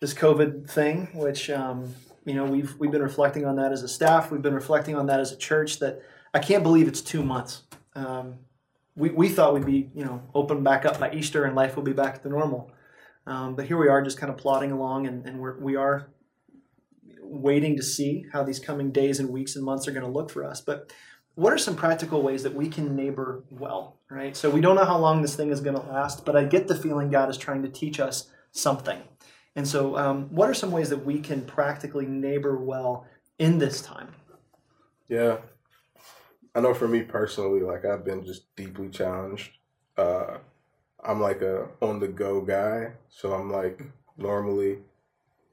[0.00, 1.94] this COVID thing, which um,
[2.26, 4.30] you know we've we've been reflecting on that as a staff.
[4.30, 5.78] We've been reflecting on that as a church.
[5.78, 6.02] That
[6.34, 7.62] I can't believe it's two months.
[7.94, 8.40] Um,
[8.94, 11.82] we we thought we'd be you know open back up by Easter and life will
[11.82, 12.70] be back to normal.
[13.26, 16.08] Um, but here we are, just kind of plodding along, and, and we're, we are
[17.28, 20.30] waiting to see how these coming days and weeks and months are going to look
[20.30, 20.60] for us.
[20.60, 20.92] But
[21.34, 24.36] what are some practical ways that we can neighbor well, right?
[24.36, 26.66] So we don't know how long this thing is going to last, but I get
[26.66, 29.02] the feeling God is trying to teach us something.
[29.54, 33.06] And so, um, what are some ways that we can practically neighbor well
[33.38, 34.14] in this time?
[35.08, 35.38] Yeah,
[36.54, 39.52] I know for me personally, like I've been just deeply challenged.
[39.96, 40.38] Uh,
[41.02, 43.82] I'm like a on the go guy, so I'm like
[44.16, 44.78] normally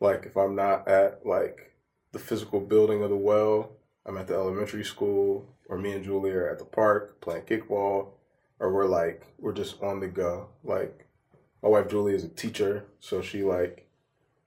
[0.03, 1.73] like if I'm not at like
[2.11, 3.71] the physical building of the well,
[4.05, 8.09] I'm at the elementary school, or me and Julie are at the park playing kickball,
[8.59, 10.49] or we're like we're just on the go.
[10.63, 11.07] Like
[11.63, 13.87] my wife Julie is a teacher, so she like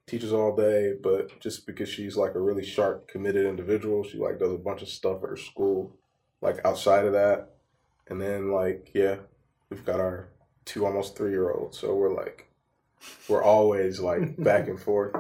[0.07, 4.39] teaches all day, but just because she's like a really sharp, committed individual, she like
[4.39, 5.97] does a bunch of stuff at her school,
[6.43, 7.55] like outside of that.
[8.09, 9.17] And then like yeah,
[9.71, 10.29] we've got our
[10.67, 12.47] two almost three year olds, so we're like
[13.27, 15.15] we're always like back and forth.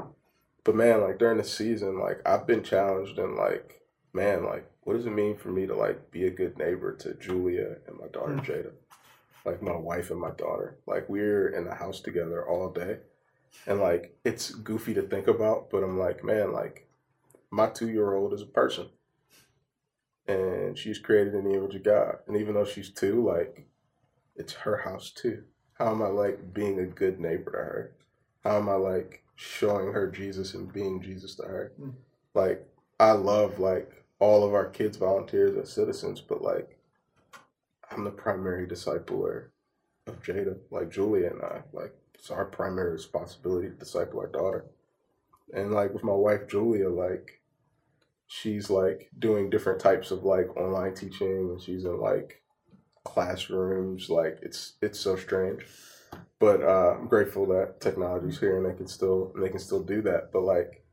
[0.67, 4.95] But man, like during the season, like I've been challenged and like man, like what
[4.95, 8.09] does it mean for me to like be a good neighbor to Julia and my
[8.09, 8.41] daughter hmm.
[8.41, 8.73] Jada?
[9.45, 10.77] Like my wife and my daughter.
[10.85, 12.99] Like we're in the house together all day
[13.69, 16.89] and like it's goofy to think about, but I'm like, man, like
[17.53, 18.89] my two year old is a person.
[20.27, 22.17] And she's created in the image of God.
[22.27, 23.69] And even though she's two, like
[24.35, 25.45] it's her house too.
[25.75, 27.93] How am I like being a good neighbor to her?
[28.43, 31.72] How am I like showing her Jesus and being Jesus to her?
[31.81, 31.92] Mm.
[32.35, 32.66] Like
[32.99, 36.79] I love like all of our kids volunteers as citizens, but like
[37.90, 39.46] I'm the primary discipler
[40.07, 41.62] of Jada, like Julia and I.
[41.72, 44.64] Like it's our primary responsibility to disciple our daughter.
[45.53, 47.40] And like with my wife Julia, like
[48.27, 52.42] she's like doing different types of like online teaching and she's in like
[53.05, 54.09] classrooms.
[54.11, 55.64] Like it's it's so strange.
[56.38, 60.03] But uh, I'm grateful that technology's here and they can still they can still do
[60.03, 60.33] that.
[60.33, 60.85] But like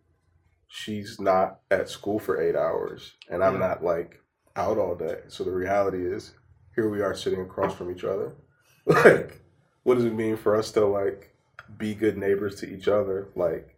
[0.68, 4.22] she's not at school for eight hours and I'm not like
[4.56, 5.20] out all day.
[5.28, 6.34] So the reality is
[6.76, 8.34] here we are sitting across from each other.
[8.86, 9.40] Like
[9.84, 11.34] what does it mean for us to like
[11.78, 13.78] be good neighbors to each other like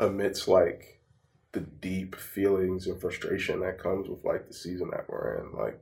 [0.00, 1.00] amidst like
[1.52, 5.80] the deep feelings and frustration that comes with like the season that we're in like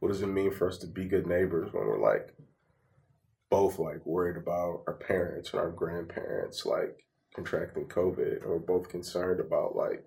[0.00, 2.34] what does it mean for us to be good neighbors when we're like
[3.52, 8.88] both like worried about our parents and our grandparents like contracting covid and we're both
[8.88, 10.04] concerned about like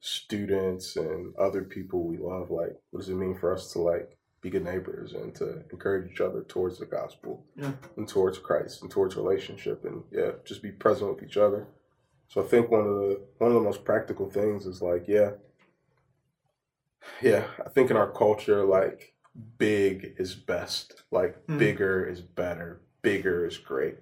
[0.00, 4.16] students and other people we love like what does it mean for us to like
[4.40, 7.72] be good neighbors and to encourage each other towards the gospel yeah.
[7.96, 11.66] and towards Christ and towards relationship and yeah, just be present with each other.
[12.28, 15.32] So I think one of the one of the most practical things is like, yeah,
[17.20, 19.14] yeah, I think in our culture, like
[19.58, 21.58] big is best, like mm.
[21.58, 23.96] bigger is better, bigger is great.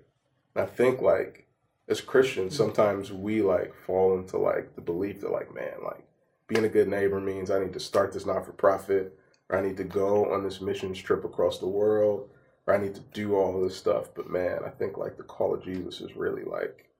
[0.55, 1.47] And I think like
[1.89, 2.65] as Christians, hmm.
[2.65, 6.05] sometimes we like fall into like the belief that like, man, like
[6.47, 9.63] being a good neighbor means I need to start this not for profit or I
[9.63, 12.29] need to go on this missions trip across the world,
[12.67, 14.09] or I need to do all this stuff.
[14.15, 16.91] But man, I think like the call of Jesus is really like,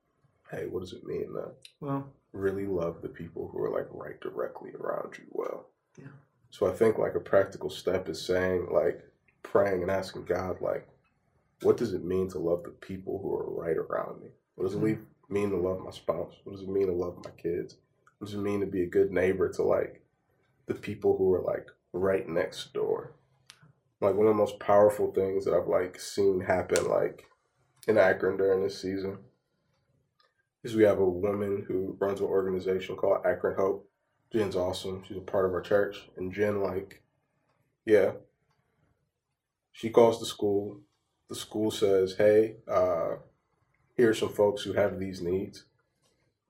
[0.51, 4.21] hey, what does it mean to well, really love the people who are like right
[4.21, 5.67] directly around you well?
[5.99, 6.07] Yeah.
[6.51, 9.03] So I think like a practical step is saying like
[9.43, 10.89] praying and asking God like,
[11.63, 14.29] what does it mean to love the people who are right around me?
[14.55, 15.35] What does it mm-hmm.
[15.35, 16.35] mean to love my spouse?
[16.45, 17.77] What does it mean to love my kids?
[18.19, 20.03] What does it mean to be a good neighbor to like
[20.69, 23.13] the people who are like right next door.
[24.01, 27.25] Like one of the most powerful things that I've like seen happen like
[27.89, 29.19] in Akron during this season
[30.63, 33.88] is we have a woman who runs an organization called Akron Hope.
[34.33, 35.03] Jen's awesome.
[35.07, 36.09] She's a part of our church.
[36.17, 37.03] And Jen, like,
[37.87, 38.13] yeah,
[39.73, 40.81] she calls the school.
[41.29, 43.17] The school says, hey, uh,
[43.97, 45.65] here are some folks who have these needs.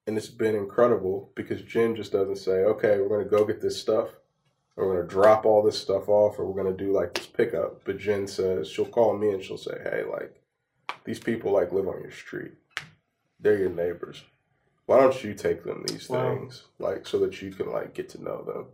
[0.07, 3.61] And it's been incredible because Jen just doesn't say, okay, we're going to go get
[3.61, 4.09] this stuff
[4.79, 7.85] we're gonna drop all this stuff off, or we're gonna do like this pickup.
[7.85, 10.41] But Jen says she'll call me and she'll say, "Hey, like
[11.05, 12.53] these people like live on your street.
[13.41, 14.23] They're your neighbors.
[14.89, 16.35] Why don't you take them these wow.
[16.35, 18.69] things, like so that you can like get to know them?"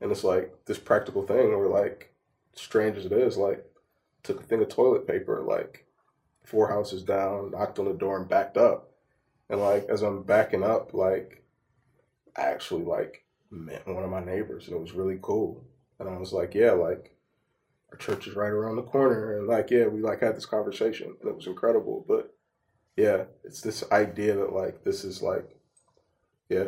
[0.00, 2.14] And it's like this practical thing where like
[2.54, 3.66] strange as it is, like
[4.22, 5.84] took a thing of toilet paper, like
[6.44, 8.92] four houses down, knocked on the door and backed up.
[9.48, 11.42] And like as I'm backing up, like
[12.36, 15.64] I actually like met one of my neighbors and it was really cool.
[15.98, 17.16] And I was like, yeah, like
[17.90, 21.16] our church is right around the corner, and like yeah, we like had this conversation,
[21.20, 22.04] and it was incredible.
[22.06, 22.32] But
[22.96, 25.55] yeah, it's this idea that like this is like
[26.48, 26.64] yeah,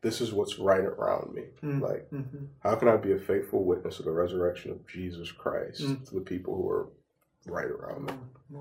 [0.00, 1.44] this is what's right around me.
[1.62, 1.80] Mm.
[1.80, 2.48] Like, Mhm.
[2.60, 6.04] how can I be a faithful witness of the resurrection of Jesus Christ Mm.
[6.08, 6.88] to the people who are
[7.46, 8.12] right around me?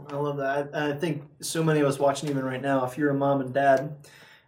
[0.10, 0.70] I love that.
[0.74, 3.42] I, I think so many of us watching even right now, if you're a mom
[3.42, 3.96] and dad,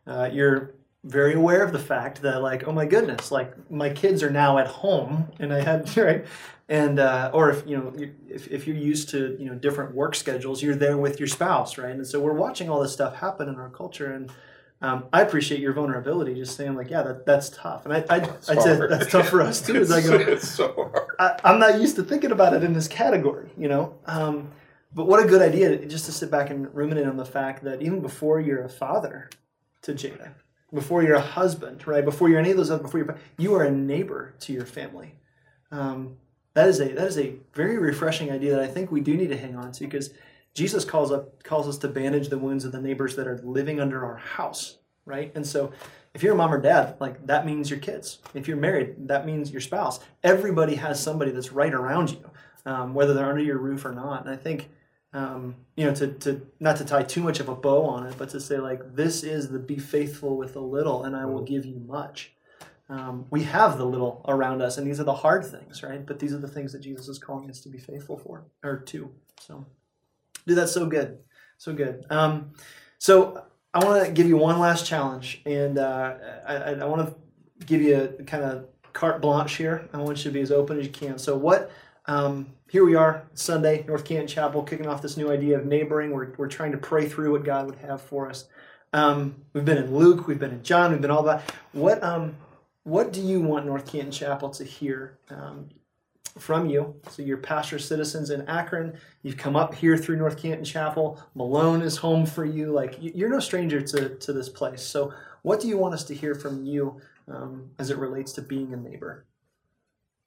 [0.08, 0.72] uh, you're
[1.04, 4.58] very aware of the fact that like, oh my goodness, like my kids are now
[4.58, 6.26] at home, and I had right,
[6.70, 7.94] and uh, or if you know
[8.30, 11.78] if, if you're used to you know different work schedules, you're there with your spouse,
[11.78, 11.92] right?
[11.94, 14.32] And so we're watching all this stuff happen in our culture, and
[14.84, 18.18] um, I appreciate your vulnerability, just saying like, yeah, that, that's tough, and I I
[18.18, 18.92] It's I'd say hard.
[18.92, 19.76] that's tough for us too.
[19.78, 21.08] As I It's- go, it's so hard.
[21.20, 23.96] I, I'm not used to thinking about it in this category, you know.
[24.06, 24.52] Um,
[24.94, 27.82] but what a good idea just to sit back and ruminate on the fact that
[27.82, 29.30] even before you're a father
[29.84, 30.32] to Jada,
[30.74, 33.64] before you're a husband, right, before you're any of those other, before you're, you are
[33.64, 35.16] a neighbor to your family.
[35.72, 36.18] Um,
[36.56, 39.30] that is a that is a very refreshing idea that I think we do need
[39.30, 40.12] to hang on to because
[40.54, 43.80] Jesus calls up calls us to bandage the wounds of the neighbors that are living
[43.80, 45.32] under our house, right?
[45.36, 45.72] And so
[46.14, 48.20] if you're a mom or dad, like that means your kids.
[48.34, 50.00] If you're married, that means your spouse.
[50.24, 52.30] Everybody has somebody that's right around you,
[52.66, 54.22] um, whether they're under your roof or not.
[54.22, 54.70] And I think,
[55.12, 58.16] um, you know, to, to not to tie too much of a bow on it,
[58.18, 61.42] but to say like this is the be faithful with a little, and I will
[61.42, 62.34] give you much.
[62.90, 66.06] Um, we have the little around us, and these are the hard things, right?
[66.06, 68.78] But these are the things that Jesus is calling us to be faithful for or
[68.78, 69.10] to.
[69.40, 69.66] So,
[70.46, 71.20] dude, that's so good,
[71.58, 72.06] so good.
[72.10, 72.52] Um,
[72.98, 76.16] so I want to give you one last challenge, and uh,
[76.48, 79.90] I, I, want to give you a kind of carte blanche here.
[79.94, 81.18] I want you to be as open as you can.
[81.18, 81.72] So, what?
[82.06, 86.12] Um, here we are, Sunday, North Canton Chapel, kicking off this new idea of neighboring.
[86.12, 88.46] We're, we're trying to pray through what God would have for us.
[88.92, 91.44] Um, we've been in Luke, we've been in John, we've been all that.
[91.72, 92.36] What um,
[92.84, 95.70] what do you want North Canton Chapel to hear um,
[96.38, 96.96] from you?
[97.10, 98.98] So you're pastor citizens in Akron.
[99.22, 101.22] You've come up here through North Canton Chapel.
[101.36, 102.72] Malone is home for you.
[102.72, 104.82] Like you're no stranger to, to this place.
[104.82, 108.42] So what do you want us to hear from you um, as it relates to
[108.42, 109.26] being a neighbor?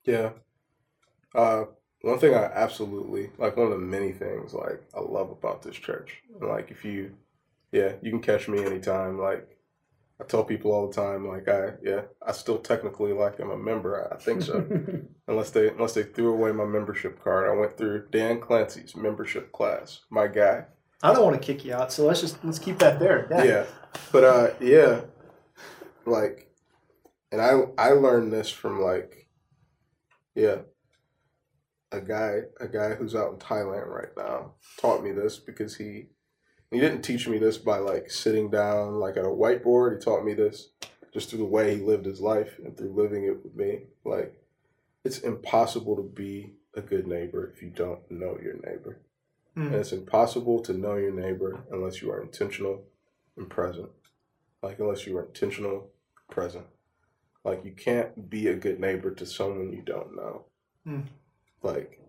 [0.05, 0.31] Yeah.
[1.35, 1.65] Uh,
[2.01, 5.75] one thing I absolutely like, one of the many things like I love about this
[5.75, 6.21] church.
[6.39, 7.13] Like, if you,
[7.71, 9.19] yeah, you can catch me anytime.
[9.19, 9.56] Like,
[10.19, 13.57] I tell people all the time, like, I, yeah, I still technically like I'm a
[13.57, 14.11] member.
[14.11, 14.65] I think so,
[15.27, 17.47] unless they unless they threw away my membership card.
[17.49, 20.01] I went through Dan Clancy's membership class.
[20.09, 20.65] My guy.
[21.03, 23.27] I don't want to kick you out, so let's just let's keep that there.
[23.45, 23.65] yeah
[24.11, 25.01] but uh yeah
[26.05, 26.51] like
[27.31, 29.27] and i i learned this from like
[30.35, 30.57] yeah
[31.91, 36.07] a guy a guy who's out in thailand right now taught me this because he
[36.71, 40.25] he didn't teach me this by like sitting down like at a whiteboard he taught
[40.25, 40.69] me this
[41.13, 44.33] just through the way he lived his life and through living it with me like
[45.03, 48.99] it's impossible to be a good neighbor if you don't know your neighbor
[49.57, 49.67] Mm.
[49.67, 52.83] and it's impossible to know your neighbor unless you are intentional
[53.37, 53.89] and present.
[54.61, 55.89] Like, unless you are intentional,
[56.29, 56.65] present.
[57.43, 60.45] Like, you can't be a good neighbor to someone you don't know.
[60.87, 61.05] Mm.
[61.63, 61.99] Like,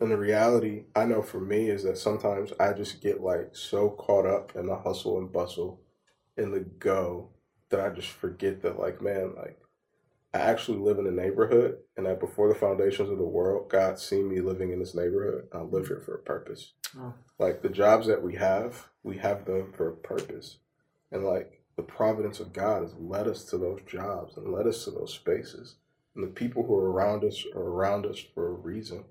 [0.00, 3.90] and the reality I know for me is that sometimes I just get like so
[3.90, 5.80] caught up in the hustle and bustle
[6.36, 7.30] in the go
[7.70, 9.58] that I just forget that, like, man, like,
[10.32, 13.98] I actually live in a neighborhood, and that before the foundations of the world, God
[13.98, 15.48] seen me living in this neighborhood.
[15.52, 16.74] I live here for a purpose.
[16.98, 17.14] Oh.
[17.38, 20.58] Like the jobs that we have, we have them for a purpose,
[21.10, 24.84] and like the providence of God has led us to those jobs and led us
[24.84, 25.76] to those spaces,
[26.14, 29.04] and the people who are around us are around us for a reason.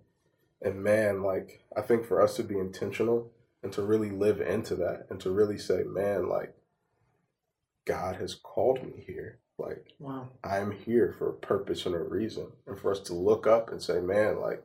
[0.62, 3.32] And man, like I think for us to be intentional
[3.64, 6.54] and to really live into that, and to really say, man, like
[7.86, 10.30] God has called me here, like Wow.
[10.44, 12.48] I'm here for a purpose and a reason.
[12.66, 14.64] And for us to look up and say, man, like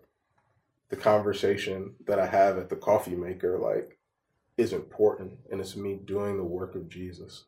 [0.91, 3.99] the conversation that I have at the coffee maker, like,
[4.59, 5.39] is important.
[5.51, 7.45] And it's me doing the work of Jesus.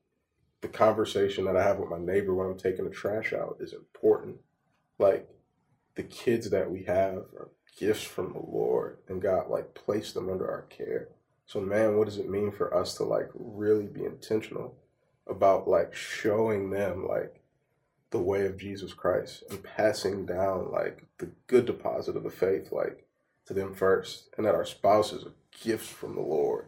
[0.62, 3.74] The conversation that I have with my neighbor when I'm taking the trash out is
[3.74, 4.36] important.
[4.98, 5.28] Like
[5.94, 10.30] the kids that we have are gifts from the Lord and God like placed them
[10.30, 11.08] under our care.
[11.46, 14.76] So man, what does it mean for us to like really be intentional
[15.26, 17.40] about like showing them like
[18.10, 22.70] the way of Jesus Christ and passing down like the good deposit of the faith
[22.70, 23.06] like
[23.46, 26.66] to them first and that our spouses are gifts from the Lord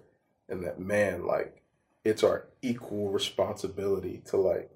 [0.48, 1.62] and that man like
[2.04, 4.70] it's our equal responsibility to like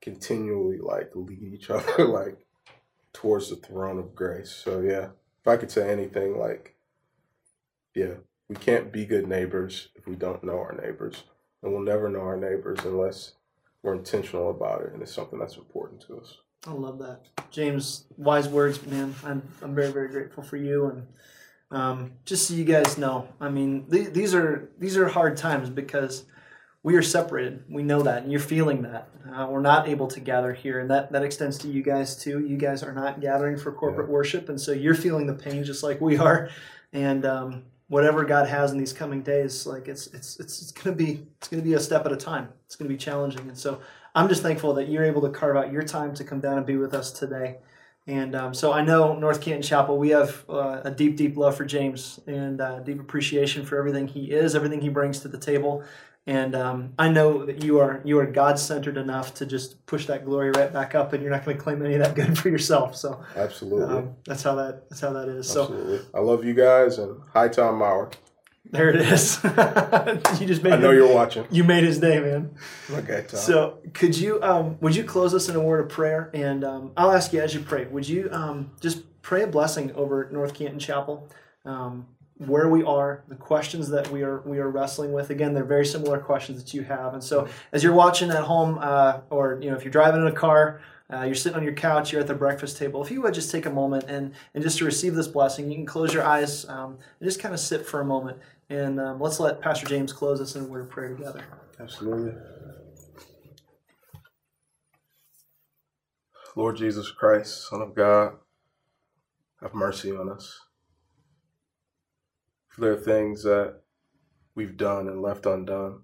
[0.00, 2.38] continually like lead each other like
[3.12, 4.50] towards the throne of grace.
[4.50, 5.08] So yeah,
[5.48, 6.74] if I could say anything like
[7.94, 8.14] yeah,
[8.48, 11.24] we can't be good neighbors if we don't know our neighbors.
[11.62, 13.32] And we'll never know our neighbors unless
[13.82, 16.36] we're intentional about it and it's something that's important to us.
[16.66, 18.04] I love that, James.
[18.16, 19.14] Wise words, man.
[19.24, 21.06] I'm I'm very very grateful for you and.
[21.70, 25.68] Um, just so you guys know, I mean, th- these are these are hard times
[25.68, 26.24] because
[26.88, 27.62] we are separated.
[27.68, 29.10] We know that, and you're feeling that.
[29.30, 32.40] Uh, we're not able to gather here, and that that extends to you guys too.
[32.40, 34.14] You guys are not gathering for corporate yeah.
[34.14, 36.48] worship, and so you're feeling the pain just like we are.
[36.94, 40.96] And um, whatever God has in these coming days, like it's it's it's, it's gonna
[40.96, 42.48] be it's gonna be a step at a time.
[42.64, 43.82] It's gonna be challenging, and so
[44.14, 46.64] I'm just thankful that you're able to carve out your time to come down and
[46.64, 47.58] be with us today.
[48.08, 51.58] And um, so I know North Canton Chapel, we have uh, a deep, deep love
[51.58, 55.36] for James and uh, deep appreciation for everything he is, everything he brings to the
[55.36, 55.84] table.
[56.26, 60.06] And um, I know that you are you are God centered enough to just push
[60.06, 62.38] that glory right back up, and you're not going to claim any of that good
[62.42, 62.96] for yourself.
[62.96, 65.48] So absolutely, um, that's how that that's how that is.
[65.48, 65.98] Absolutely.
[65.98, 68.10] So I love you guys, and hi Tom Maurer.
[68.70, 69.42] There it is.
[70.40, 70.74] you just made.
[70.74, 71.46] I know him, you're watching.
[71.50, 72.54] You made his day, man.
[72.90, 73.40] Okay, Tom.
[73.40, 76.30] So, could you um, would you close us in a word of prayer?
[76.34, 77.86] And um, I'll ask you as you pray.
[77.86, 81.28] Would you um, just pray a blessing over North Canton Chapel,
[81.64, 82.06] um,
[82.36, 85.30] where we are, the questions that we are we are wrestling with.
[85.30, 87.14] Again, they're very similar questions that you have.
[87.14, 90.26] And so, as you're watching at home, uh, or you know, if you're driving in
[90.26, 90.80] a car.
[91.10, 93.02] Uh, you're sitting on your couch, you're at the breakfast table.
[93.02, 95.74] If you would just take a moment and, and just to receive this blessing, you
[95.74, 98.36] can close your eyes um, and just kind of sit for a moment
[98.70, 101.44] and um, let's let Pastor James close us in a word of prayer together.
[101.80, 102.32] Absolutely.
[106.56, 108.32] Lord Jesus Christ, Son of God,
[109.62, 110.58] have mercy on us.
[112.72, 113.80] If there are things that
[114.54, 116.02] we've done and left undone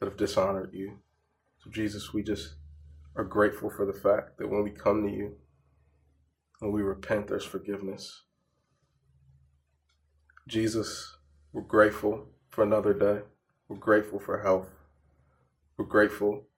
[0.00, 0.98] that have dishonored you,
[1.58, 2.56] so Jesus, we just
[3.14, 5.36] are grateful for the fact that when we come to you,
[6.60, 8.22] when we repent, there's forgiveness.
[10.48, 11.18] Jesus,
[11.52, 13.20] we're grateful for another day.
[13.68, 14.70] We're grateful for health.
[15.76, 16.48] We're grateful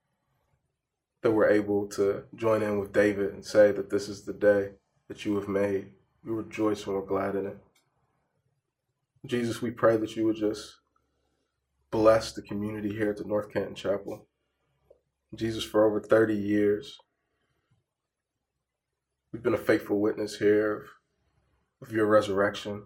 [1.21, 4.71] that we're able to join in with David and say that this is the day
[5.07, 5.91] that you have made.
[6.23, 7.57] We rejoice and we're glad in it.
[9.27, 10.77] Jesus, we pray that you would just
[11.91, 14.27] bless the community here at the North Canton Chapel.
[15.35, 16.97] Jesus, for over 30 years,
[19.31, 20.75] we've been a faithful witness here
[21.81, 22.85] of, of your resurrection.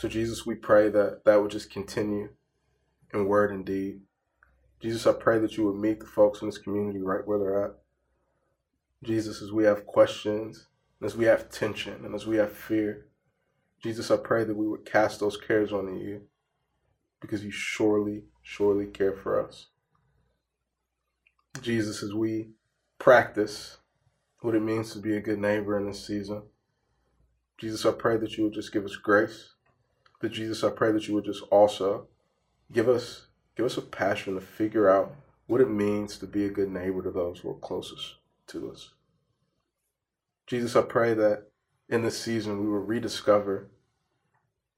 [0.00, 2.30] So, Jesus, we pray that that would just continue
[3.12, 4.00] in word and deed.
[4.80, 7.64] Jesus, I pray that you would meet the folks in this community right where they're
[7.66, 7.72] at.
[9.04, 10.68] Jesus, as we have questions,
[11.02, 13.08] as we have tension, and as we have fear,
[13.82, 16.22] Jesus, I pray that we would cast those cares on you
[17.20, 19.66] because you surely, surely care for us.
[21.60, 22.52] Jesus, as we
[22.98, 23.76] practice
[24.40, 26.44] what it means to be a good neighbor in this season,
[27.58, 29.50] Jesus, I pray that you would just give us grace
[30.20, 32.06] that Jesus, I pray that you would just also
[32.72, 35.14] give us give us a passion to figure out
[35.46, 38.16] what it means to be a good neighbor to those who are closest
[38.46, 38.90] to us.
[40.46, 41.48] Jesus, I pray that
[41.88, 43.68] in this season we will rediscover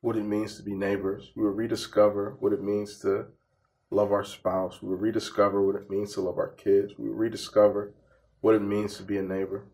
[0.01, 1.31] what it means to be neighbors.
[1.37, 3.27] We will rediscover what it means to
[3.91, 4.83] love our spouse.
[4.83, 6.95] We will rediscover what it means to love our kids.
[6.99, 7.93] We will rediscover
[8.41, 9.67] what it means to be a neighbor.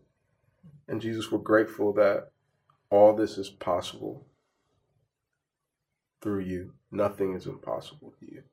[0.87, 2.31] And Jesus, we're grateful that
[2.91, 4.25] all this is possible
[6.21, 6.73] through you.
[6.91, 8.43] Nothing is impossible to you.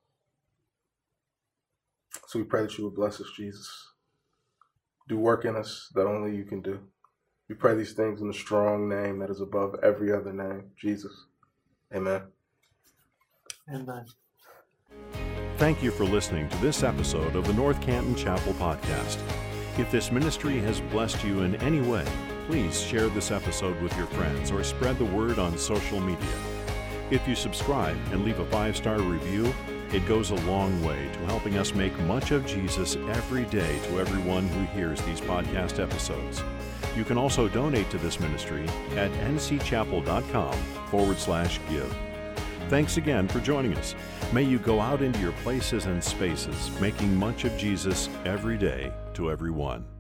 [2.27, 3.69] So we pray that you would bless us, Jesus.
[5.09, 6.81] Do work in us that only you can do.
[7.49, 11.27] We pray these things in the strong name that is above every other name, Jesus.
[11.95, 12.23] Amen.
[13.73, 14.07] Amen.
[15.57, 19.19] Thank you for listening to this episode of the North Canton Chapel Podcast.
[19.79, 22.05] If this ministry has blessed you in any way,
[22.47, 26.55] please share this episode with your friends or spread the word on social media.
[27.11, 29.54] If you subscribe and leave a five star review,
[29.92, 34.00] it goes a long way to helping us make much of Jesus every day to
[34.00, 36.42] everyone who hears these podcast episodes.
[36.96, 38.64] You can also donate to this ministry
[38.96, 40.54] at ncchapel.com
[40.90, 41.94] forward slash give.
[42.68, 43.94] Thanks again for joining us.
[44.32, 48.92] May you go out into your places and spaces, making much of Jesus every day
[49.14, 49.95] to everyone.